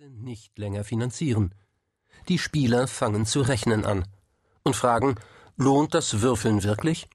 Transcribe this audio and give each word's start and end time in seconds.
nicht 0.00 0.58
länger 0.58 0.82
finanzieren. 0.82 1.54
Die 2.28 2.38
Spieler 2.38 2.88
fangen 2.88 3.26
zu 3.26 3.42
rechnen 3.42 3.84
an 3.84 4.06
und 4.64 4.74
fragen, 4.74 5.14
lohnt 5.56 5.94
das 5.94 6.20
Würfeln 6.20 6.64
wirklich? 6.64 7.08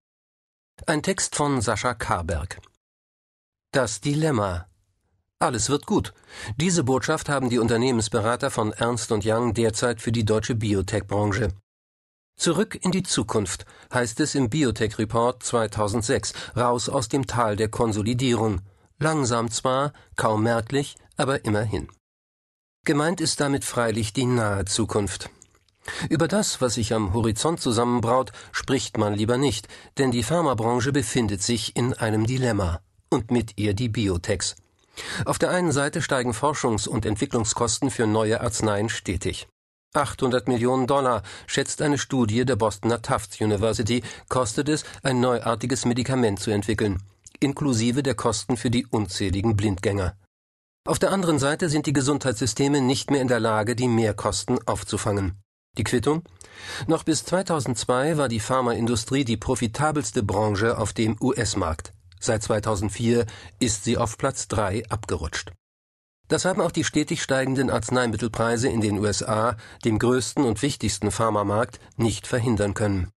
Ein 0.86 1.04
Text 1.04 1.36
von 1.36 1.62
Sascha 1.62 1.94
Karberg. 1.94 2.62
Das 3.72 4.00
Dilemma. 4.00 4.68
Alles 5.40 5.70
wird 5.70 5.88
gut. 5.88 6.14
Diese 6.56 6.86
Botschaft 6.86 7.28
haben 7.28 7.50
die 7.50 7.60
Unternehmensberater 7.60 8.50
von 8.50 8.72
Ernst 8.72 9.12
Young 9.12 9.54
derzeit 9.54 10.02
für 10.02 10.14
die 10.14 10.24
deutsche 10.24 10.56
Biotech-Branche. 10.56 11.50
Zurück 12.38 12.80
in 12.82 12.92
die 12.92 13.04
Zukunft 13.04 13.66
heißt 13.94 14.22
es 14.22 14.36
im 14.36 14.50
Biotech 14.50 14.98
Report 14.98 15.44
2006, 15.44 16.34
raus 16.56 16.88
aus 16.88 17.10
dem 17.10 17.28
Tal 17.28 17.58
der 17.58 17.68
Konsolidierung. 17.68 18.62
Langsam 19.00 19.52
zwar, 19.52 19.92
kaum 20.16 20.44
merklich, 20.44 20.96
aber 21.18 21.44
immerhin. 21.44 21.90
Gemeint 22.90 23.22
ist 23.22 23.40
damit 23.40 23.66
freilich 23.66 24.14
die 24.14 24.26
nahe 24.26 24.66
Zukunft. 24.66 25.30
Über 26.10 26.28
das, 26.28 26.60
was 26.60 26.74
sich 26.74 26.92
am 26.92 27.14
Horizont 27.14 27.62
zusammenbraut, 27.62 28.32
spricht 28.52 28.98
man 28.98 29.14
lieber 29.14 29.38
nicht, 29.38 29.68
denn 30.00 30.10
die 30.10 30.24
Pharmabranche 30.24 30.92
befindet 30.92 31.44
sich 31.44 31.76
in 31.76 31.94
einem 31.94 32.26
Dilemma 32.26 32.82
und 33.12 33.30
mit 33.30 33.60
ihr 33.60 33.76
die 33.76 33.90
Biotechs. 33.90 34.56
Auf 35.24 35.38
der 35.38 35.52
einen 35.52 35.72
Seite 35.72 36.02
steigen 36.02 36.32
Forschungs- 36.32 36.88
und 36.88 37.06
Entwicklungskosten 37.06 37.92
für 37.92 38.08
neue 38.08 38.42
Arzneien 38.42 38.90
stetig. 38.90 39.48
800 39.94 40.48
Millionen 40.48 40.88
Dollar, 40.88 41.22
schätzt 41.46 41.84
eine 41.84 42.00
Studie 42.00 42.44
der 42.44 42.56
Bostoner 42.56 43.04
Tufts 43.04 43.40
University, 43.40 44.02
kostet 44.30 44.68
es, 44.68 44.84
ein 45.04 45.20
neuartiges 45.20 45.86
Medikament 45.86 46.40
zu 46.40 46.50
entwickeln, 46.50 47.04
inklusive 47.40 48.02
der 48.02 48.16
Kosten 48.16 48.58
für 48.58 48.72
die 48.72 48.88
unzähligen 48.88 49.56
Blindgänger. 49.56 50.16
Auf 50.86 51.00
der 51.00 51.12
anderen 51.12 51.40
Seite 51.40 51.70
sind 51.70 51.86
die 51.86 51.94
Gesundheitssysteme 51.94 52.82
nicht 52.82 53.12
mehr 53.12 53.22
in 53.22 53.28
der 53.28 53.40
Lage, 53.40 53.76
die 53.76 53.88
Mehrkosten 53.88 54.60
aufzufangen. 54.66 55.42
Die 55.78 55.84
Quittung? 55.84 56.24
Noch 56.88 57.04
bis 57.04 57.24
2002 57.26 58.18
war 58.18 58.28
die 58.28 58.40
Pharmaindustrie 58.40 59.24
die 59.24 59.38
profitabelste 59.38 60.24
Branche 60.24 60.78
auf 60.78 60.94
dem 60.94 61.16
US-Markt. 61.22 61.94
Seit 62.20 62.44
2004 62.44 63.26
ist 63.60 63.84
sie 63.84 63.98
auf 63.98 64.18
Platz 64.18 64.48
3 64.48 64.84
abgerutscht. 64.90 65.52
Das 66.28 66.46
haben 66.46 66.62
auch 66.62 66.72
die 66.72 66.84
stetig 66.84 67.24
steigenden 67.24 67.70
Arzneimittelpreise 67.70 68.70
in 68.70 68.82
den 68.82 69.00
USA, 69.00 69.58
dem 69.84 70.00
größten 70.00 70.44
und 70.44 70.62
wichtigsten 70.62 71.12
Pharmamarkt, 71.12 71.80
nicht 71.98 72.28
verhindern 72.28 72.74
können. 72.74 73.10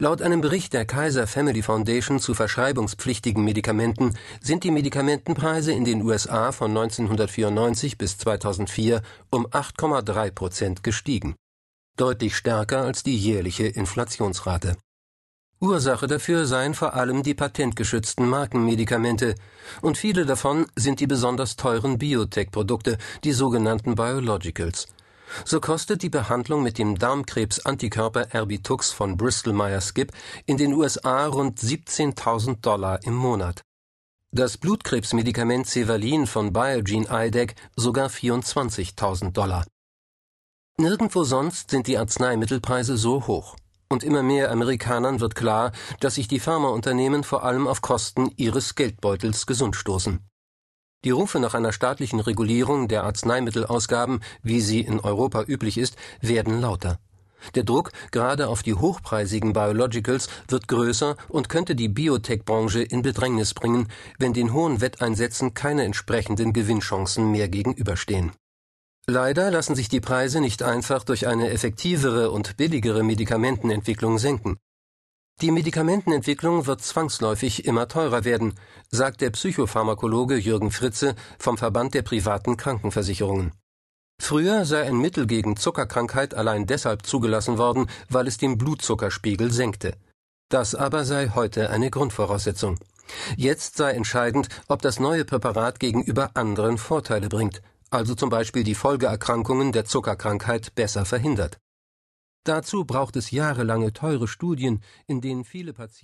Laut 0.00 0.22
einem 0.22 0.40
Bericht 0.40 0.74
der 0.74 0.84
Kaiser 0.84 1.26
Family 1.26 1.60
Foundation 1.60 2.20
zu 2.20 2.32
verschreibungspflichtigen 2.32 3.42
Medikamenten 3.42 4.14
sind 4.40 4.62
die 4.62 4.70
Medikamentenpreise 4.70 5.72
in 5.72 5.84
den 5.84 6.02
USA 6.02 6.52
von 6.52 6.70
1994 6.70 7.98
bis 7.98 8.16
2004 8.16 9.02
um 9.30 9.48
8,3 9.48 10.30
Prozent 10.30 10.82
gestiegen. 10.84 11.34
Deutlich 11.96 12.36
stärker 12.36 12.82
als 12.82 13.02
die 13.02 13.16
jährliche 13.16 13.66
Inflationsrate. 13.66 14.76
Ursache 15.60 16.06
dafür 16.06 16.46
seien 16.46 16.74
vor 16.74 16.94
allem 16.94 17.24
die 17.24 17.34
patentgeschützten 17.34 18.28
Markenmedikamente, 18.28 19.34
und 19.82 19.98
viele 19.98 20.24
davon 20.26 20.66
sind 20.76 21.00
die 21.00 21.08
besonders 21.08 21.56
teuren 21.56 21.98
Biotech-Produkte, 21.98 22.98
die 23.24 23.32
sogenannten 23.32 23.96
Biologicals– 23.96 24.86
so 25.44 25.60
kostet 25.60 26.02
die 26.02 26.08
Behandlung 26.08 26.62
mit 26.62 26.78
dem 26.78 26.98
Darmkrebs-Antikörper 26.98 28.28
Erbitux 28.32 28.92
von 28.92 29.16
Bristol 29.16 29.52
Myers 29.52 29.88
Squibb 29.88 30.12
in 30.46 30.56
den 30.56 30.72
USA 30.72 31.26
rund 31.26 31.58
17.000 31.58 32.60
Dollar 32.60 33.02
im 33.04 33.14
Monat. 33.14 33.62
Das 34.30 34.58
Blutkrebsmedikament 34.58 35.66
Cevalin 35.66 36.26
von 36.26 36.52
Biogene 36.52 37.06
IDEC 37.10 37.54
sogar 37.76 38.08
24.000 38.10 39.32
Dollar. 39.32 39.64
Nirgendwo 40.78 41.24
sonst 41.24 41.70
sind 41.70 41.86
die 41.86 41.98
Arzneimittelpreise 41.98 42.96
so 42.96 43.26
hoch. 43.26 43.56
Und 43.88 44.04
immer 44.04 44.22
mehr 44.22 44.50
Amerikanern 44.50 45.20
wird 45.20 45.34
klar, 45.34 45.72
dass 46.00 46.16
sich 46.16 46.28
die 46.28 46.40
Pharmaunternehmen 46.40 47.24
vor 47.24 47.42
allem 47.42 47.66
auf 47.66 47.80
Kosten 47.80 48.30
ihres 48.36 48.74
Geldbeutels 48.74 49.46
gesund 49.46 49.76
stoßen. 49.76 50.20
Die 51.04 51.10
Rufe 51.10 51.38
nach 51.38 51.54
einer 51.54 51.72
staatlichen 51.72 52.18
Regulierung 52.18 52.88
der 52.88 53.04
Arzneimittelausgaben, 53.04 54.20
wie 54.42 54.60
sie 54.60 54.80
in 54.80 54.98
Europa 54.98 55.44
üblich 55.44 55.78
ist, 55.78 55.96
werden 56.20 56.60
lauter. 56.60 56.98
Der 57.54 57.62
Druck 57.62 57.92
gerade 58.10 58.48
auf 58.48 58.64
die 58.64 58.74
hochpreisigen 58.74 59.52
Biologicals 59.52 60.28
wird 60.48 60.66
größer 60.66 61.16
und 61.28 61.48
könnte 61.48 61.76
die 61.76 61.88
Biotech-Branche 61.88 62.82
in 62.82 63.02
Bedrängnis 63.02 63.54
bringen, 63.54 63.88
wenn 64.18 64.32
den 64.32 64.52
hohen 64.52 64.80
Wetteinsätzen 64.80 65.54
keine 65.54 65.84
entsprechenden 65.84 66.52
Gewinnchancen 66.52 67.30
mehr 67.30 67.48
gegenüberstehen. 67.48 68.32
Leider 69.06 69.50
lassen 69.50 69.74
sich 69.74 69.88
die 69.88 70.00
Preise 70.00 70.40
nicht 70.40 70.62
einfach 70.62 71.04
durch 71.04 71.26
eine 71.26 71.50
effektivere 71.50 72.30
und 72.30 72.56
billigere 72.56 73.02
Medikamentenentwicklung 73.02 74.18
senken. 74.18 74.58
Die 75.40 75.52
Medikamentenentwicklung 75.52 76.66
wird 76.66 76.82
zwangsläufig 76.82 77.64
immer 77.64 77.86
teurer 77.86 78.24
werden, 78.24 78.54
sagt 78.90 79.20
der 79.20 79.30
Psychopharmakologe 79.30 80.36
Jürgen 80.36 80.72
Fritze 80.72 81.14
vom 81.38 81.56
Verband 81.56 81.94
der 81.94 82.02
privaten 82.02 82.56
Krankenversicherungen. 82.56 83.52
Früher 84.20 84.64
sei 84.64 84.82
ein 84.82 84.98
Mittel 84.98 85.28
gegen 85.28 85.56
Zuckerkrankheit 85.56 86.34
allein 86.34 86.66
deshalb 86.66 87.06
zugelassen 87.06 87.56
worden, 87.56 87.88
weil 88.08 88.26
es 88.26 88.36
den 88.36 88.58
Blutzuckerspiegel 88.58 89.52
senkte. 89.52 89.94
Das 90.48 90.74
aber 90.74 91.04
sei 91.04 91.28
heute 91.28 91.70
eine 91.70 91.90
Grundvoraussetzung. 91.90 92.76
Jetzt 93.36 93.76
sei 93.76 93.92
entscheidend, 93.92 94.48
ob 94.66 94.82
das 94.82 94.98
neue 94.98 95.24
Präparat 95.24 95.78
gegenüber 95.78 96.32
anderen 96.34 96.78
Vorteile 96.78 97.28
bringt, 97.28 97.62
also 97.90 98.16
zum 98.16 98.28
Beispiel 98.28 98.64
die 98.64 98.74
Folgeerkrankungen 98.74 99.70
der 99.70 99.84
Zuckerkrankheit 99.84 100.74
besser 100.74 101.04
verhindert. 101.04 101.58
Dazu 102.48 102.86
braucht 102.86 103.14
es 103.16 103.30
jahrelange 103.30 103.92
teure 103.92 104.26
Studien, 104.26 104.80
in 105.06 105.20
denen 105.20 105.44
viele 105.44 105.74
Patienten 105.74 105.98